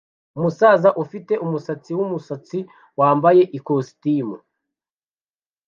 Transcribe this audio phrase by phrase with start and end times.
[0.37, 2.59] Umusaza ufite umusatsi wumusatsi
[2.99, 4.35] wambaye ikositimu